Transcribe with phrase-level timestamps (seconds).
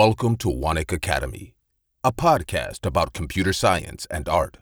[0.00, 1.54] Welcome to Wanik Academy,
[2.02, 4.54] a podcast about computer science and art.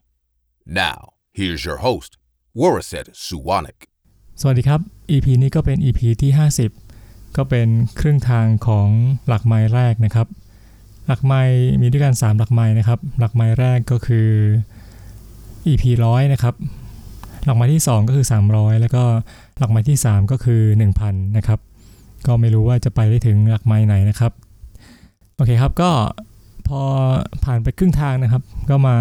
[0.67, 0.99] Now,
[1.39, 2.11] here's your host,
[2.61, 3.79] Waraset Suwanik.
[4.41, 4.81] สวัสดีครับ
[5.11, 6.31] EP นี้ก็เป็น EP ที่
[6.85, 7.69] 50 ก็เป็น
[8.01, 8.89] ครึ่งทางของ
[9.29, 10.27] หลักไม้แรกนะครับ
[11.07, 11.43] หลักไม้
[11.81, 14.29] มีด้วยกัน 3 หลักไม้นะครับ หลักไม้แรกก็คือ
[15.67, 16.55] EP ร้อยนะครับ
[17.45, 19.05] หลักไม้ที่ 2 ก็คือ 300 แล้วก็
[19.59, 20.63] หลักไม้ที่ 3 ก็คือ
[21.01, 21.59] 1,000 นะครับ
[22.27, 24.35] ก็ไม่รู้ว่าจะไปได้ถึงหลักไมล์ไหนนะครับ
[25.41, 25.91] โอเคครับก็
[26.69, 26.81] พอ
[27.45, 28.97] ผ่านไปครึ่งทางนะครับ ก็มา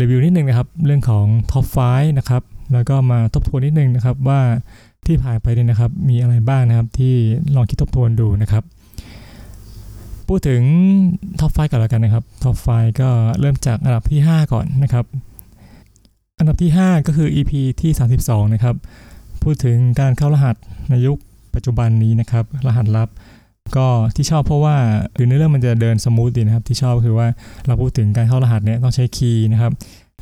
[0.00, 4.40] รีวิวนิดนึงนะครับ เรื่องของ Top 5นะครับ แล้วก็มาทบทวนนิดนึงนะครับว่า
[5.06, 7.14] ที่ผ่านไปเนี่ยนะครับ มีอะไรบ้างนะครับที่
[7.54, 8.64] ลองคิดทบทวนดูนะครับ
[10.28, 10.62] พูดถึง
[11.40, 12.66] top five ก่อนแล้วกันนะครับ top five
[13.00, 15.04] ก็เริ่มจากอันดับที่ 5 ก่อนนะครับ
[16.38, 17.92] อันดับที่ 5 ก็คือ EP ที่
[18.22, 18.76] 32 นะครับ
[19.42, 20.56] พูดถึงการเข้ารหัส
[20.90, 21.18] ในยุค
[21.54, 23.08] ปัจจุบันนี้นะครับ รหัสลับ
[23.76, 23.86] ก็
[24.16, 24.76] ที่ชอบเพราะว่า
[25.16, 27.26] คือในเรื่องมันจะเดิน smooth ดีนะครับ ที่ชอบคือว่า
[27.66, 29.72] เราพูดถึงการเข้ารหัสเนี่ยต้องใช้ key นะครับ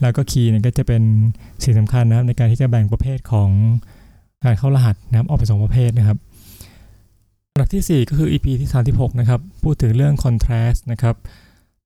[0.03, 1.03] แล้วก็ key เนี่ยก็จะเป็น
[1.65, 3.51] สิ่งสำคัญนะครับ ในการที่จะแบ่งประเภทของ
[4.45, 6.19] การเข้ารหัสนะครับออกเป็นสองประเภทนะครับ
[7.53, 11.15] อันดับที่ 4 ก็คือ EP ที่ 36 นะครับ พูดถึงเรื่อง contrast นะครับ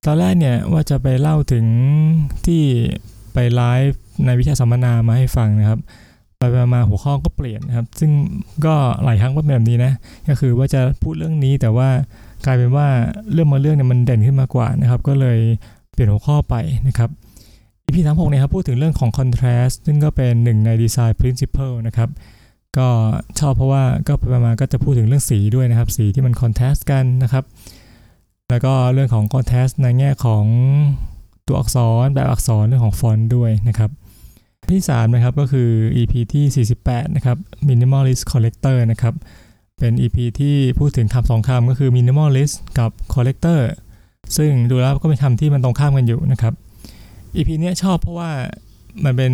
[0.05, 1.65] ตอนแรกเนี่ยว่าจะไปเล่าถึง
[2.45, 2.61] ที่
[3.33, 5.79] ไปไลฟ์ในวิชาสัมมนามาให้ฟังนะครับ
[6.49, 8.11] ไปมาหัวข้อก็เปลี่ยนนะครับ ซึ่ง
[8.65, 9.93] ก็หลายครั้งก็เป็นแบบนี้นะ
[10.29, 11.89] ก็คือว่าจะพูดเรื่องนี้แต่ว่า
[12.45, 12.87] กลายเป็นว่า
[13.33, 15.39] เรื่องมาเรื่องเนี่ยมันเด่นขึ้นมากว่านะครับ ก็เลย
[15.91, 16.55] เปลี่ยนหัวข้อไป
[16.87, 17.09] นะครับ
[17.85, 22.09] EP 36เนี่ยครับพูดถึงเรื่องของ contrast ซึ่งก็เป็นหนึ่งใน design principle นะครับ
[22.77, 22.87] ก็
[23.39, 27.43] ชอบเพราะว่าก็ไปมาก็จะพูดถึงเรื่องสีด้วยนะครับ สีที่มัน contrast กันนะครับ
[28.49, 30.45] แล้วก็เรื่องของ contrast ในแง่ของ
[31.47, 33.91] ตัวอักษรแบบอักษรเรื่องของฟอนต์ด้วยนะครับ
[34.69, 39.13] ที่ 3 นะครับก็คือ EP ที่ 48 นะครับ minimalist collector นะครับ
[39.79, 43.59] เป็น EP ที่พูดถึงคำสองคำก็คือ minimalist กับ collector
[44.37, 46.53] ซึ่งดูแล้วก็เป็นคำที่มันตรงข้ามกันอยู่นะครับ
[47.35, 48.31] EP เนี้ยชอบเพราะว่า
[49.05, 49.33] มันเป็น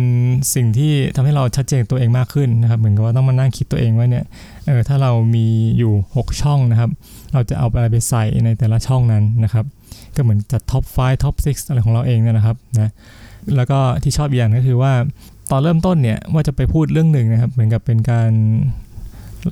[0.54, 4.24] สิ่งที่ทำให้เราชัดเจนตัวเองมากขึ้นนะครับ เหมือนกับว่าต้องมานั่งคิดตัวเองว่าเนี่ย
[4.66, 5.46] เออถ้าเรามี
[5.78, 6.90] อยู่ 6 ช่องนะครับ
[7.32, 9.64] เราจะเอาอะไรไปใส่ในแต่ละช่องนั้นนะครับ
[10.16, 12.92] ก็เหมือนจัด top 5 top 6อะไรของเราเองเนี่ยนะครับนะ
[13.56, 14.92] แล้วก็ที่ชอบอย่างก็คือว่า
[15.50, 18.30] ตอนเริ่มต้นเนี่ยว่าจะไปพูดเรื่องหนึ่งนะครับ เหมือนกับเป็นการ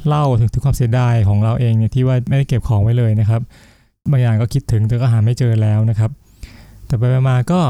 [0.07, 3.41] เล่าถึงถึงความเสียดายของเราเองเนี่ยที่ว่าไม่ได้เก็บของไว้เลยนะครับ
[4.11, 6.11] บางอย่างก็คิดถึงแต่ก็หาไม่เจอแล้วนะครับ
[6.87, 7.61] แต่ไปมาก็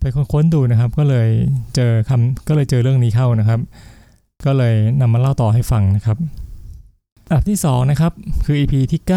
[0.00, 1.28] ไปค้นดูนะครับ ก็เลย
[1.74, 3.60] เจอคำก็เลยเจอเรื่องนี้เข้านะครับ
[4.46, 6.18] ก็เลยนำมาเล่าต่อให้ฟังนะครับ
[7.26, 8.12] อันดับที่2นะครับ
[8.44, 9.10] คือ EP ที่ 9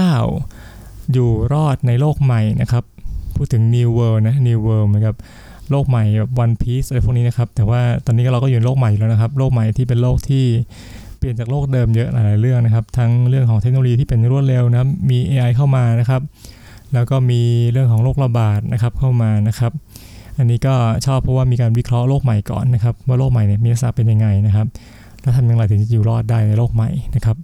[1.14, 2.84] อยู่รอดในโลกใหม่นะครับ
[3.36, 5.16] พูดถึง New World นะ New World เหมือนกับ
[5.70, 10.46] โลกใหม่แบบ One Piece อะไรพวกนี้นะครับ แต่ว่าตอนนี้เราก็อยู่ในโลกใหม่แล้วนะครับ โลกใหม่ที่เป็นโลกที่
[11.18, 16.22] เปลี่ยนจากโลกเดิมเยอะหลายเรื่องนะครับ ทั้งเรื่องของเทคโนโลยีที่เป็นรวดเร็วนะครับมี AI เข้ามานะครับ
[16.94, 19.72] แล้วก็มีเรื่องของโรคระบาดนะครับเข้ามานะครับ
[20.38, 20.74] อันนี้ก็
[21.06, 24.68] ชอบเพราะว่ามีการวิเคราะห์โลกใหม่ก่อนนะครับ ว่าโลกใหม่เนี่ยมีลักษณะเป็นยังไงนะครับ
[25.22, 27.38] แล้วทำอย่างไรถึงจะอยู่รอดได้ในโลกใหม่นะครับ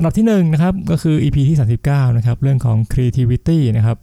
[0.00, 3.98] อันดับที่1นนะครับก็คือ EP ที่ 39 นะครับ เรื่องของ creativity นะครับ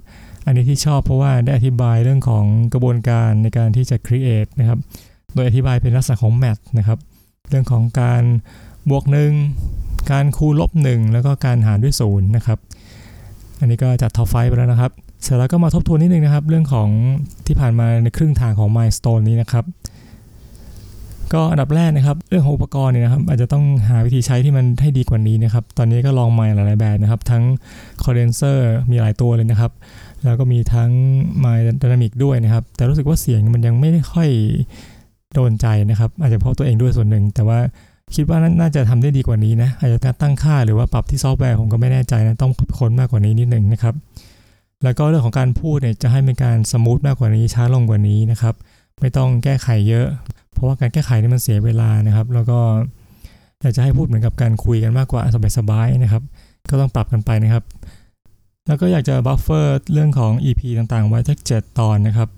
[0.45, 4.79] อันนี้ที่ชอบเพราะว่าได้อธิบายเรื่องของกระบวนการในการที่จะ create นะครับ
[5.33, 6.99] โดยอธิบายเป็นลักษณะของ math นะครับ
[7.49, 8.23] เรื่องของการ
[8.89, 9.31] บวกหนึ่ง
[10.11, 12.59] การคูณลบหนึ่งแล้วก็การหารด้วยศูนย์นะครับ
[13.59, 14.91] อันนี้ก็จัด top five ไปแล้วนะครับ
[15.23, 16.89] เสร็จแล้วก็มาทบทวนนิดนึงนะครับ เรื่องของ
[17.47, 19.65] ที่ผ่านมาในครึ่งทางของ milestone นี้นะครับ
[21.33, 27.43] ก็อันดับแรกนะครับเรื่องของอุปกรณ์เนี่ยนะครับอาจจะต้องหาวิธีใช้ที่มันให้ดีกว่านี้นะครับตอนนี้ก็ลองไมค์หลายๆแบบนะครับ ทั้ง
[28.03, 28.57] condenser
[28.91, 29.71] มีหลายตัวเลยนะครับ
[30.23, 30.91] แล้วก็มีทั้ง
[31.39, 34.29] ไมค์ dynamic ด้วยนะครับ แต่รู้สึกว่าเสียงมันยังไม่ได้ค่อย
[35.33, 37.59] โดนใจนะครับ อาจจะเพราะตัวเองด้วยส่วนหนึ่ง แต่ว่า
[38.15, 43.95] คิดว่าน่าจะทำได้ดีกว่านี้นะอาจจะการตั้งค่าหรือว่าปรับที่ซอฟต์แวร์ผมก็ไม่แน่ใจนะต้องค้นมากกว่านี้นิดหนึ่งนะครับ
[44.83, 48.55] แล้วก็เรื่องของการพูดเนี่ยจะให้เป็นการ smooth มากกว่านี้ช้าลงกว่านี้นะครับ
[48.99, 50.07] ไม่ต้องแก้ไขเยอะ
[50.57, 52.59] เพราะว่าการแก้ไขนี่มันเสียเวลานะครับ แล้วก็
[53.61, 55.21] อยากจะให้พูดเหมือนกับการคุยกันมากกว่า
[55.57, 56.23] สบายๆนะครับ
[56.69, 57.63] ก็ต้องปรับกันไปนะครับ
[58.67, 62.29] แล้วก็อยากจะ buffer เรื่องของ EP ต่างๆ ไว้สักเจ็ดตอนนะครับ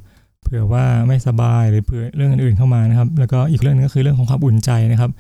[0.42, 5.12] เผื่อว่าไม่สบายหรือเผื่อเรื่องอื่นๆเข้ามานะครับ แล้วก็อีกเรื่องนึงก็คือเรื่องของความอุ่นใจนะครับ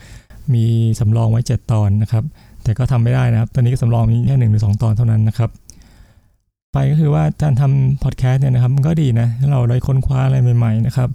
[0.53, 0.65] มี
[0.99, 2.23] สำรองไว้ 7 ตอนนะครับ
[2.63, 5.49] แต่ก็ทำไม่ได้นะครับ ตอนนี้ก็สำรองมีแค่หนึ่งหรือสตอนเท่านั้นนะครับ
[6.73, 11.09] ไปก็คือว่าการทำพอดแคสต์เนี่ยนะครับมันก็ดีนะเราได้ค้นคว้าอะไรใหม่ ๆ นะครับ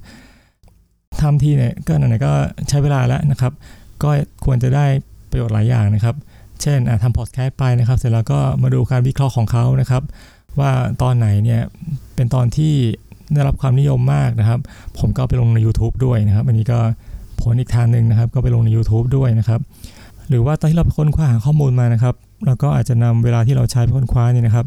[1.24, 2.32] ทำทีเนี่ยก็ไหนๆก็
[2.68, 3.52] ใช้เวลาแล้วนะครับ
[4.02, 4.10] ก็
[4.44, 4.86] ควรจะได้
[5.30, 6.14] ประโยชน์หลายอย่างนะครับ
[6.62, 10.02] เช่นทำพอดแคสต์ไปนะครับ เสร็จแล้วก็มาดูการวิเคราะห์ของเขานะครับ
[10.60, 10.70] ว่า
[11.02, 11.62] ตอนไหนเนี่ย
[12.14, 12.72] เป็นตอนที่
[13.34, 14.60] ได้รับความนิยมมากนะครับ
[14.98, 16.78] ผมก็ไปลงใน YouTube ด้วยนะครับอันนี้ก็
[17.40, 19.60] ผลอีกทางหนึ่งนะครับ ก็ไปลงใน YouTube ด้วยนะครับ
[20.28, 22.14] หรือว่าตอนที่เราค้นคว้าหาข้อมูลมานะครับ
[22.46, 24.66] เราก็อาจจะนำเวลาที่เราใช้ไปค้นคว้านี่นะครับ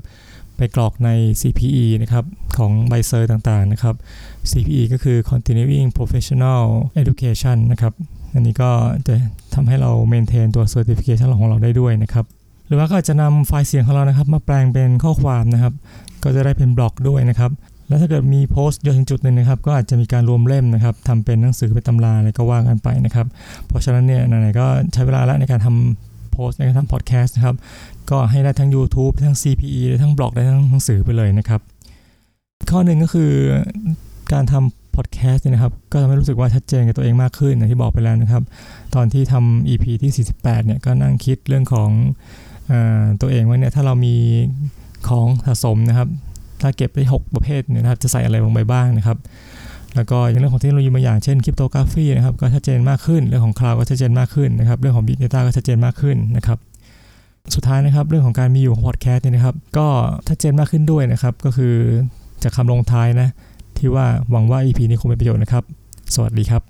[0.57, 1.09] ไปกรอกใน
[1.41, 2.25] CPE นะครับ
[2.57, 3.95] ของใบเซอร์ต่างๆนะครับ
[4.51, 6.61] CPE ก็คือ continuing professional
[7.01, 7.93] education นะครับ
[8.33, 8.71] อันนี้ก็
[9.07, 9.13] จะ
[9.53, 12.25] ทำให้เรา maintain ตัว certification ของเราได้ด้วยนะครับ
[12.67, 15.73] หรือว่าก็จะนำไฟล์เสียงของเรานะครับ มาแปลงเป็นข้อความนะครับ
[16.23, 17.51] ก็จะได้เป็นบล็อกด้วยนะครับ
[17.87, 23.27] แล้วถ้าเกิดมีโพสต์เยอะถึงจุดหนึ่งนะครับ ก็อาจจะมีการรวมเล่มนะครับทำเป็นหนังสือเป็นตำราอะไรก็ว่ากันไปนะครับ
[23.67, 27.55] เพราะฉะนั้นเนี่ยไหนๆก็ใช้เวลาแล้วในการทำ โพสต์ในการทำพอดแคสต์นะครับ
[28.09, 31.61] ก็ให้ได้ทั้ง YouTube ทั้ง CPE ได้ทั้งบล็อกได้ทั้งหนังสือไปเลยนะครับ
[32.69, 33.31] ข้อหนึ่งก็คือ
[34.33, 38.43] การทำพอดแคสต์เนี่ยนะครับ ก็ทำให้รู้สึกว่าชัดเจนกับตัวเองมากขึ้นอย่างที่บอกไปแล้วนะครับ
[38.95, 41.89] ตอนที่ทำ EP ที่ 48 เนี่ยก็นั่งคิดเรื่องของ
[42.71, 42.73] อ
[43.21, 44.15] ตัวเองว่าเนี่ยถ้าเรามี
[45.09, 46.07] ของสะสมนะครับ
[46.61, 49.17] ถ้าเก็บได้ 6 ประเภทเนี่ยนะครับจะใส่อะไรลงไปบ้างนะครับ
[49.95, 56.57] แล้วก็อย่างเรื่องของเทคโนโลยีบางอย่าง เช่น cryptography นะครับก็ชัดเจนมากขึ้น เรื่องของ cloud ก็ชัดเจนมากขึ้นนะครับเรื่องของ big data ก็ชัดเจนมากขึ้นนะครับ
[57.55, 59.87] สุดท้ายนะครับเรื่องของการมีอยู่ของพอดแคสต์เนี่ยนะครับก็
[60.29, 61.73] ชัดเจนมากขึ้นด้วยนะครับก็คือ
[62.43, 63.29] จากคำลงท้ายนะ
[63.77, 65.63] ที่ว่าหวังว่า EP นี้คงเป็นประโยชน์นะครับ
[66.15, 66.67] สวัสดีครับ